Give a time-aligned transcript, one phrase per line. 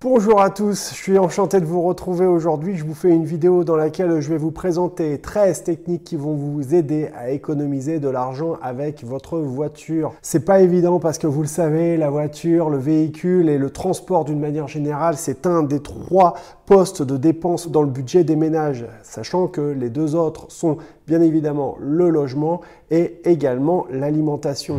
[0.00, 2.76] Bonjour à tous, je suis enchanté de vous retrouver aujourd'hui.
[2.76, 6.34] Je vous fais une vidéo dans laquelle je vais vous présenter 13 techniques qui vont
[6.34, 10.14] vous aider à économiser de l'argent avec votre voiture.
[10.22, 14.24] C'est pas évident parce que vous le savez, la voiture, le véhicule et le transport
[14.24, 16.34] d'une manière générale, c'est un des trois
[16.64, 20.76] postes de dépenses dans le budget des ménages, sachant que les deux autres sont
[21.08, 22.60] bien évidemment le logement
[22.92, 24.78] et également l'alimentation.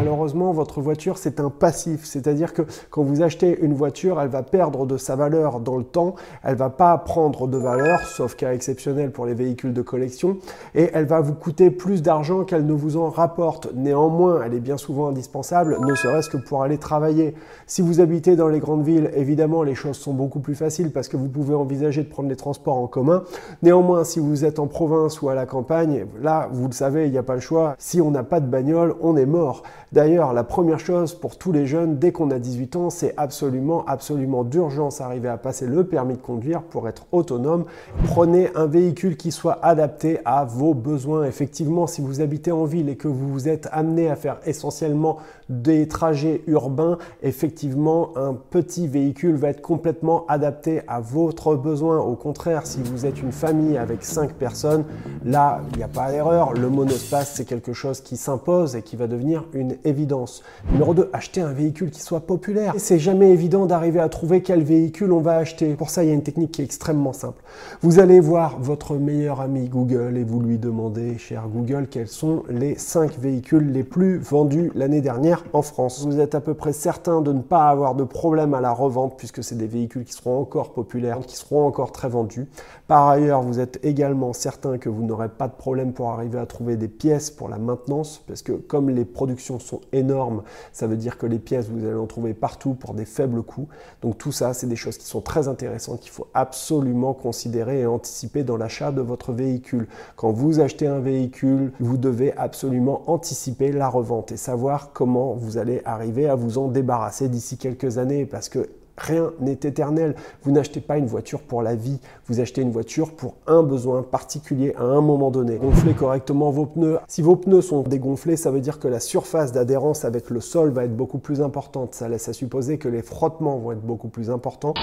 [0.00, 2.06] Malheureusement, votre voiture, c'est un passif.
[2.06, 5.84] C'est-à-dire que quand vous achetez une voiture, elle va perdre de sa valeur dans le
[5.84, 6.14] temps.
[6.42, 10.38] Elle va pas prendre de valeur, sauf cas exceptionnel pour les véhicules de collection.
[10.74, 13.68] Et elle va vous coûter plus d'argent qu'elle ne vous en rapporte.
[13.74, 17.34] Néanmoins, elle est bien souvent indispensable, ne serait-ce que pour aller travailler.
[17.66, 21.08] Si vous habitez dans les grandes villes, évidemment, les choses sont beaucoup plus faciles parce
[21.08, 23.24] que vous pouvez envisager de prendre les transports en commun.
[23.62, 27.12] Néanmoins, si vous êtes en province ou à la campagne, là, vous le savez, il
[27.12, 27.74] n'y a pas le choix.
[27.76, 29.62] Si on n'a pas de bagnole, on est mort.
[29.92, 33.84] D'ailleurs, la première chose pour tous les jeunes, dès qu'on a 18 ans, c'est absolument,
[33.86, 37.64] absolument d'urgence arriver à passer le permis de conduire pour être autonome.
[38.04, 41.24] Prenez un véhicule qui soit adapté à vos besoins.
[41.24, 45.16] Effectivement, si vous habitez en ville et que vous vous êtes amené à faire essentiellement
[45.50, 51.98] des trajets urbains, effectivement, un petit véhicule va être complètement adapté à votre besoin.
[51.98, 54.84] Au contraire, si vous êtes une famille avec 5 personnes,
[55.24, 56.52] là, il n'y a pas d'erreur.
[56.54, 60.42] Le monospace, c'est quelque chose qui s'impose et qui va devenir une évidence.
[60.70, 62.74] Numéro 2, acheter un véhicule qui soit populaire.
[62.78, 65.74] C'est jamais évident d'arriver à trouver quel véhicule on va acheter.
[65.74, 67.42] Pour ça, il y a une technique qui est extrêmement simple.
[67.82, 72.44] Vous allez voir votre meilleur ami Google et vous lui demandez, cher Google, quels sont
[72.48, 76.04] les 5 véhicules les plus vendus l'année dernière en France.
[76.04, 79.16] Vous êtes à peu près certain de ne pas avoir de problème à la revente
[79.16, 82.48] puisque c'est des véhicules qui seront encore populaires, qui seront encore très vendus.
[82.86, 86.46] Par ailleurs, vous êtes également certain que vous n'aurez pas de problème pour arriver à
[86.46, 90.42] trouver des pièces pour la maintenance parce que comme les productions sont énormes.
[90.72, 93.68] Ça veut dire que les pièces, vous allez en trouver partout pour des faibles coûts.
[94.02, 97.86] Donc tout ça, c'est des choses qui sont très intéressantes qu'il faut absolument considérer et
[97.86, 99.86] anticiper dans l'achat de votre véhicule.
[100.16, 105.58] Quand vous achetez un véhicule, vous devez absolument anticiper la revente et savoir comment vous
[105.58, 108.68] allez arriver à vous en débarrasser d'ici quelques années parce que
[109.00, 110.14] Rien n'est éternel.
[110.42, 114.02] Vous n'achetez pas une voiture pour la vie, vous achetez une voiture pour un besoin
[114.02, 115.56] particulier à un moment donné.
[115.56, 116.98] Gonflez correctement vos pneus.
[117.08, 120.70] Si vos pneus sont dégonflés, ça veut dire que la surface d'adhérence avec le sol
[120.70, 121.94] va être beaucoup plus importante.
[121.94, 124.74] Ça laisse à supposer que les frottements vont être beaucoup plus importants.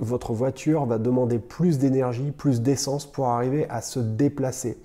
[0.00, 4.76] votre voiture va demander plus d'énergie, plus d'essence pour arriver à se déplacer.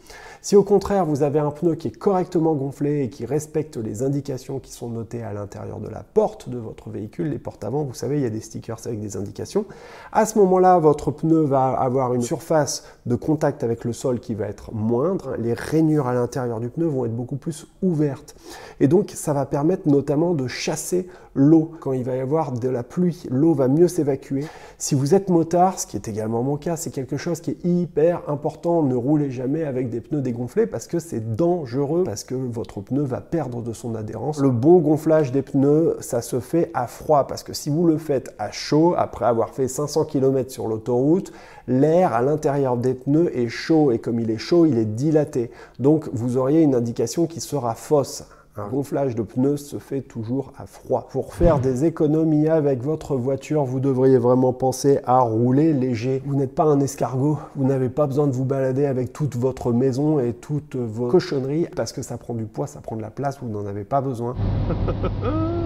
[0.47, 4.01] Si au contraire vous avez un pneu qui est correctement gonflé et qui respecte les
[4.01, 7.83] indications qui sont notées à l'intérieur de la porte de votre véhicule, les portes avant,
[7.83, 9.65] vous savez, il y a des stickers avec des indications,
[10.13, 14.35] à ce moment-là, votre pneu va avoir une surface de contact avec le sol qui
[14.35, 18.33] va être moindre, les rainures à l'intérieur du pneu vont être beaucoup plus ouvertes.
[18.79, 21.73] Et donc ça va permettre notamment de chasser l'eau.
[21.81, 24.45] Quand il va y avoir de la pluie, l'eau va mieux s'évacuer.
[24.77, 27.65] Si vous êtes motard, ce qui est également mon cas, c'est quelque chose qui est
[27.65, 28.81] hyper important.
[28.81, 30.36] Ne roulez jamais avec des pneus dégonflés
[30.69, 34.39] parce que c'est dangereux, parce que votre pneu va perdre de son adhérence.
[34.39, 37.97] Le bon gonflage des pneus, ça se fait à froid parce que si vous le
[37.97, 41.31] faites à chaud, après avoir fait 500 km sur l'autoroute,
[41.67, 45.51] l'air à l'intérieur des pneus est chaud et comme il est chaud, il est dilaté.
[45.79, 48.23] Donc vous auriez une indication qui sera fausse.
[48.57, 51.07] Un gonflage de pneus se fait toujours à froid.
[51.11, 56.23] Pour faire des économies avec votre voiture, vous devriez vraiment penser à rouler léger.
[56.25, 59.71] Vous n'êtes pas un escargot, vous n'avez pas besoin de vous balader avec toute votre
[59.71, 63.11] maison et toutes vos cochonneries parce que ça prend du poids, ça prend de la
[63.11, 64.35] place, vous n'en avez pas besoin.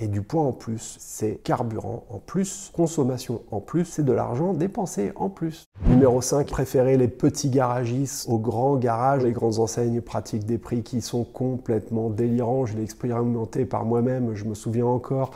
[0.00, 4.54] Et du poids en plus, c'est carburant en plus, consommation en plus, c'est de l'argent
[4.54, 5.68] dépensé en plus.
[5.86, 9.22] Numéro 5, préférez les petits garagistes aux grands garages.
[9.22, 12.66] Les grandes enseignes pratiquent des prix qui sont complètement délirants.
[12.66, 15.30] Je l'ai expérimenté par moi-même, je me souviens encore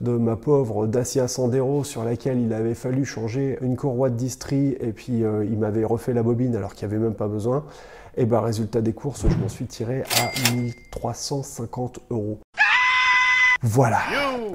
[0.00, 4.76] de ma pauvre Dacia Sandero sur laquelle il avait fallu changer une courroie de distri
[4.80, 7.64] et puis euh, il m'avait refait la bobine alors qu'il n'y avait même pas besoin.
[8.16, 12.38] Et ben résultat des courses, je m'en suis tiré à 1350 euros.
[13.62, 13.98] Voilà,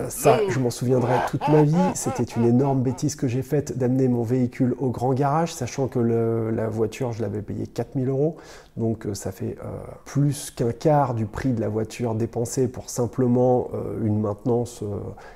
[0.09, 1.75] ça je m'en souviendrai toute ma vie.
[1.93, 5.99] C'était une énorme bêtise que j'ai faite d'amener mon véhicule au grand garage, sachant que
[5.99, 8.37] la voiture je l'avais payée 4000 euros.
[8.77, 9.67] Donc euh, ça fait euh,
[10.03, 14.83] plus qu'un quart du prix de la voiture dépensée pour simplement euh, une maintenance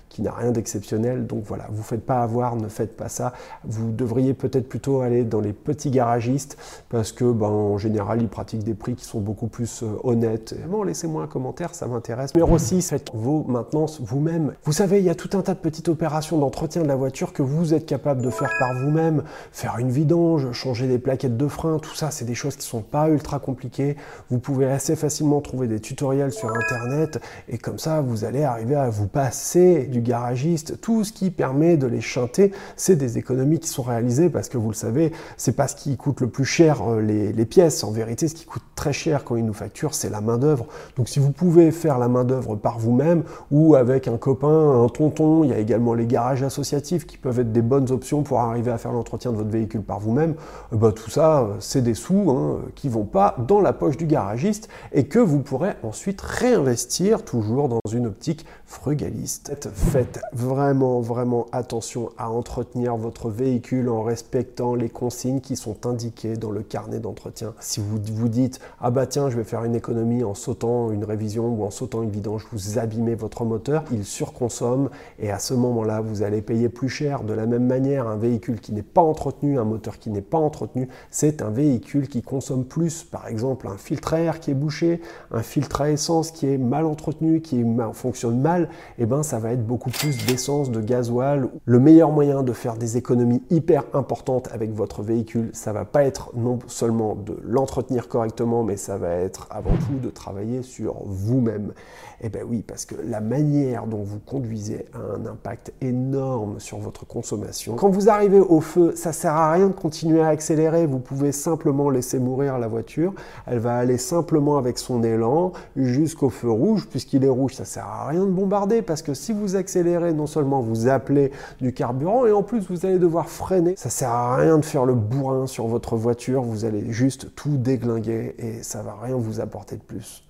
[0.10, 1.26] qui n'a rien d'exceptionnel.
[1.26, 3.32] Donc voilà, vous ne faites pas avoir, ne faites pas ça.
[3.64, 6.58] Vous devriez peut-être plutôt aller dans les petits garagistes
[6.90, 10.56] parce que ben, en général ils pratiquent des prix qui sont beaucoup plus honnêtes.
[10.68, 12.34] Bon, laissez-moi un commentaire, ça m'intéresse.
[12.36, 14.54] Mais aussi faites vos maintenance vous-même.
[14.64, 17.32] Vous savez, il y a tout un tas de petites opérations d'entretien de la voiture
[17.32, 19.24] que vous êtes capable de faire par vous-même.
[19.52, 22.82] Faire une vidange, changer des plaquettes de frein, tout ça, c'est des choses qui sont
[22.82, 23.96] pas ultra compliquées.
[24.31, 28.76] Vous pouvez assez facilement trouver des tutoriels sur Internet et comme ça, vous allez arriver
[28.76, 30.81] à vous passer du garagiste.
[30.81, 34.58] Tout ce qui permet de les chanter, c'est des économies qui sont réalisées parce que
[34.58, 37.84] vous le savez, c'est pas ce qui coûte le plus cher euh, les, les pièces.
[37.84, 40.66] En vérité, ce qui coûte très cher quand ils nous facturent, c'est la main d'œuvre.
[40.96, 44.88] Donc si vous pouvez faire la main d'œuvre par vous-même ou avec un copain, un
[44.88, 48.40] tonton, il y a également les garages associatifs qui peuvent être des bonnes options pour
[48.40, 50.36] arriver à faire l'entretien de votre véhicule par vous-même.
[50.74, 53.98] Euh, bah, tout ça, euh, c'est des sous hein, qui vont pas dans la poche
[53.98, 59.69] du garagiste et que vous pourrez ensuite réinvestir toujours dans une optique frugaliste.
[59.74, 66.38] Faites vraiment, vraiment attention à entretenir votre véhicule en respectant les consignes qui sont indiquées
[66.38, 67.54] dans le carnet d'entretien.
[67.60, 71.04] Si vous vous dites ah bah tiens, je vais faire une économie en sautant une
[71.04, 74.89] révision ou en sautant une vidange, vous abîmez votre moteur, il surconsomme
[75.19, 77.24] et à ce moment-là, vous allez payer plus cher.
[77.24, 80.38] De la même manière, un véhicule qui n'est pas entretenu, un moteur qui n'est pas
[80.38, 83.09] entretenu, c'est un véhicule qui consomme plus.
[83.12, 85.02] Par exemple, un filtre à air qui est bouché,
[85.32, 88.64] un filtre à essence qui est mal entretenu, qui fonctionne mal,
[88.98, 91.50] et eh ben ça va être beaucoup plus d'essence, de gasoil.
[91.66, 96.04] Le meilleur moyen de faire des économies hyper importantes avec votre véhicule, ça va pas
[96.04, 100.96] être non seulement de l'entretenir correctement, mais ça va être avant tout de travailler sur
[101.06, 101.74] vous-même.
[102.22, 106.78] Eh bien oui, parce que la manière dont vous conduisez a un impact énorme sur
[106.78, 107.76] votre consommation.
[107.76, 110.86] Quand vous arrivez au feu, ça sert à rien de continuer à accélérer.
[110.86, 112.99] Vous pouvez simplement laisser mourir la voiture.
[113.46, 116.88] Elle va aller simplement avec son élan jusqu'au feu rouge.
[116.90, 120.28] Puisqu'il est rouge, ça sert à rien de bombarder parce que si vous accélérez, non
[120.28, 123.75] seulement vous appelez du carburant et en plus vous allez devoir freiner.
[123.78, 126.42] Ça sert à rien de faire le bourrin sur votre voiture.
[126.42, 130.24] Vous allez juste tout déglinguer et ça va rien vous apporter de plus.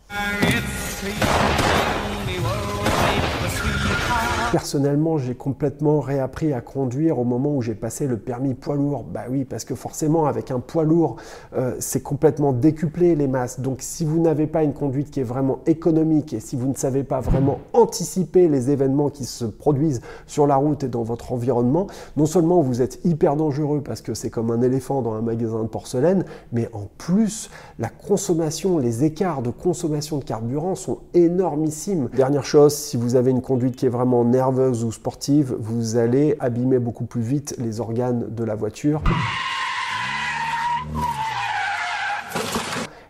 [4.52, 9.04] Personnellement, j'ai complètement réappris à conduire au moment où j'ai passé le permis poids lourd.
[9.04, 11.18] Bah oui, parce que forcément, avec un poids lourd,
[11.56, 13.60] euh, c'est complètement décuplé les masses.
[13.60, 16.74] Donc, si vous n'avez pas une conduite qui est vraiment économique et si vous ne
[16.74, 21.32] savez pas vraiment anticiper les événements qui se produisent sur la route et dans votre
[21.32, 21.86] environnement,
[22.18, 25.62] non seulement vous êtes hyper dangereux parce que c'est comme un éléphant dans un magasin
[25.62, 32.10] de porcelaine, mais en plus, la consommation, les écarts de consommation de carburant sont énormissimes.
[32.16, 36.38] Dernière chose, si vous avez une conduite qui est vraiment nerveuse ou sportive, vous allez
[36.40, 39.04] abîmer beaucoup plus vite les organes de la voiture.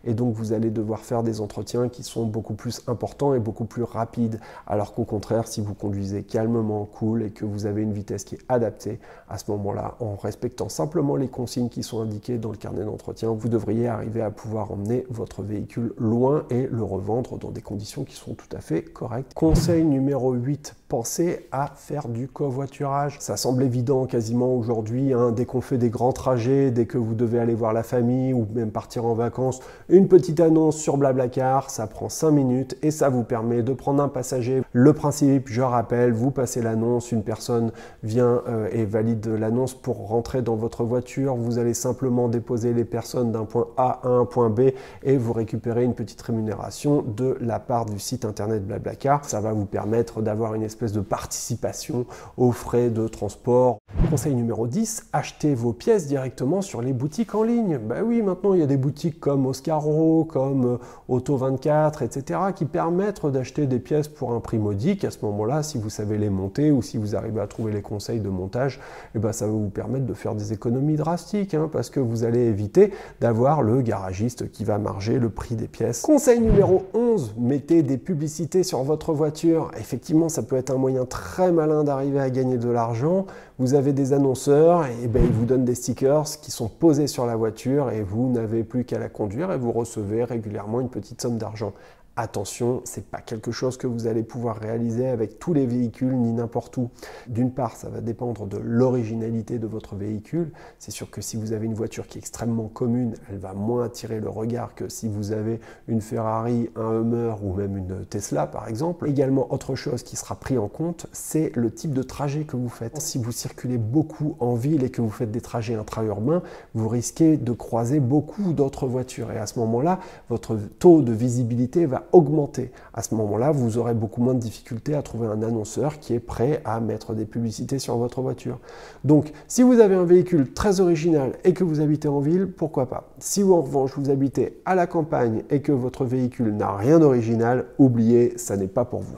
[0.09, 3.65] et donc vous allez devoir faire des entretiens qui sont beaucoup plus importants et beaucoup
[3.65, 4.39] plus rapides.
[4.65, 8.33] Alors qu'au contraire, si vous conduisez calmement, cool et que vous avez une vitesse qui
[8.33, 8.99] est adaptée,
[9.29, 13.29] à ce moment-là, en respectant simplement les consignes qui sont indiquées dans le carnet d'entretien,
[13.29, 18.03] vous devriez arriver à pouvoir emmener votre véhicule loin et le revendre dans des conditions
[18.03, 19.33] qui sont tout à fait correctes.
[19.35, 23.18] Conseil numéro 8 pensez à faire du covoiturage.
[23.19, 27.13] Ça semble évident quasiment aujourd'hui, hein, dès qu'on fait des grands trajets, dès que vous
[27.13, 31.69] devez aller voir la famille ou même partir en vacances, une petite annonce sur Blablacar,
[31.69, 34.63] ça prend 5 minutes et ça vous permet de prendre un passager.
[34.74, 37.71] Le principe, je rappelle, vous passez l'annonce, une personne
[38.01, 42.86] vient euh, et valide l'annonce pour rentrer dans votre voiture, vous allez simplement déposer les
[42.86, 44.71] personnes d'un point A à un point B
[45.03, 49.24] et vous récupérez une petite rémunération de la part du site internet Blablacar.
[49.25, 52.05] Ça va vous permettre d'avoir une espèce de participation
[52.37, 53.79] aux frais de transport.
[54.09, 57.77] Conseil numéro 10, achetez vos pièces directement sur les boutiques en ligne.
[57.77, 62.39] Ben oui, maintenant il y a des boutiques comme Oscaro, comme euh, Auto24, etc.
[62.55, 65.03] qui permettent d'acheter des pièces pour un prix modique.
[65.03, 67.81] À ce moment-là, si vous savez les monter ou si vous arrivez à trouver les
[67.81, 68.79] conseils de montage,
[69.15, 72.24] eh ben, ça va vous permettre de faire des économies drastiques hein, parce que vous
[72.24, 76.01] allez éviter d'avoir le garagiste qui va marger le prix des pièces.
[76.01, 79.71] Conseil numéro 11, mettez des publicités sur votre voiture.
[79.77, 83.25] Effectivement, ça peut être un moyen très malin d'arriver à gagner de l'argent.
[83.57, 87.25] Vous avez des annonceurs et ben, ils vous donnent des stickers qui sont posés sur
[87.25, 91.21] la voiture et vous n'avez plus qu'à la conduire et vous recevez régulièrement une petite
[91.21, 91.73] somme d'argent.
[92.21, 96.33] Attention, c'est pas quelque chose que vous allez pouvoir réaliser avec tous les véhicules ni
[96.33, 96.89] n'importe où.
[97.29, 100.51] D'une part, ça va dépendre de l'originalité de votre véhicule.
[100.79, 103.85] C'est sûr que si vous avez une voiture qui est extrêmement commune, elle va moins
[103.85, 108.47] attirer le regard que si vous avez une Ferrari, un Hummer ou même une Tesla
[108.47, 109.07] par exemple.
[109.07, 112.67] Également, autre chose qui sera pris en compte, c'est le type de trajet que vous
[112.67, 112.99] faites.
[112.99, 117.38] Si vous circulez beaucoup en ville et que vous faites des trajets intra-urbains, vous risquez
[117.38, 122.72] de croiser beaucoup d'autres voitures et à ce moment-là, votre taux de visibilité va augmenter.
[122.94, 126.20] À ce moment-là, vous aurez beaucoup moins de difficultés à trouver un annonceur qui est
[126.20, 128.60] prêt à mettre des publicités sur votre voiture.
[129.04, 132.88] Donc, si vous avez un véhicule très original et que vous habitez en ville, pourquoi
[132.88, 133.10] pas?
[133.20, 137.66] Si en revanche vous habitez à la campagne et que votre véhicule n'a rien d'original,
[137.78, 139.16] oubliez, ça n'est pas pour vous.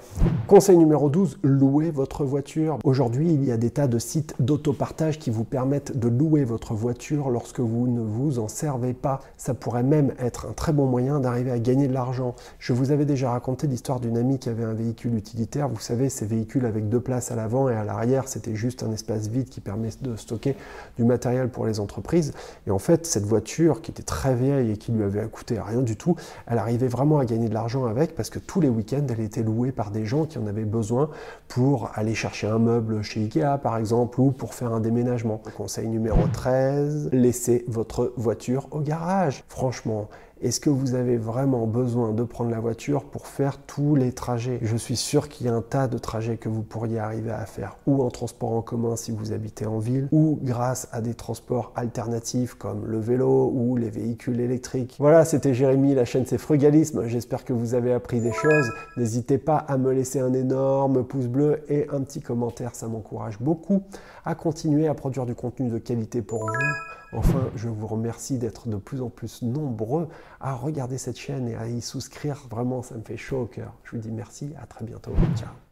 [0.48, 2.80] Conseil numéro 12, louez votre voiture.
[2.84, 6.74] Aujourd'hui, il y a des tas de sites d'autopartage qui vous permettent de louer votre
[6.74, 9.20] voiture lorsque vous ne vous en servez pas.
[9.38, 12.36] Ça pourrait même être un très bon moyen d'arriver à gagner de l'argent.
[12.60, 15.70] Je vous avais déjà raconté l'histoire d'une amie qui avait un véhicule utilitaire.
[15.70, 18.92] Vous savez, ces véhicules avec deux places à l'avant et à l'arrière, c'était juste un
[18.92, 20.56] espace vide qui permet de stocker
[20.98, 22.34] du matériel pour les entreprises.
[22.66, 25.84] Et en fait, cette voiture qui était très vieille et qui lui avait coûté rien
[25.84, 26.16] du tout,
[26.48, 29.44] elle arrivait vraiment à gagner de l'argent avec parce que tous les week-ends, elle était
[29.44, 31.12] louée par des gens qui en avaient besoin
[31.50, 35.42] pour aller chercher un meuble chez Ikea par exemple ou pour faire un déménagement.
[35.56, 39.44] Conseil numéro 13, laissez votre voiture au garage.
[39.50, 40.10] Franchement,
[40.42, 44.58] est-ce que vous avez vraiment besoin de prendre la voiture pour faire tous les trajets?
[44.64, 47.46] Je suis sûr qu'il y a un tas de trajets que vous pourriez arriver à
[47.46, 51.14] faire ou en transport en commun si vous habitez en ville ou grâce à des
[51.14, 54.96] transports alternatifs comme le vélo ou les véhicules électriques.
[54.98, 57.06] Voilà, c'était Jérémy, la chaîne c'est Frugalisme.
[57.06, 58.72] J'espère que vous avez appris des choses.
[58.98, 63.40] N'hésitez pas à me laisser un énorme pouce bleu et un petit commentaire, ça m'encourage
[63.40, 63.84] beaucoup
[64.26, 66.48] à continuer à produire du contenu de qualité pour vous.
[67.14, 70.08] Enfin, je vous remercie d'être de plus en plus nombreux
[70.42, 72.48] à regarder cette chaîne et à y souscrire.
[72.50, 73.74] Vraiment, ça me fait chaud au cœur.
[73.84, 75.14] Je vous dis merci, à très bientôt.
[75.36, 75.71] Ciao.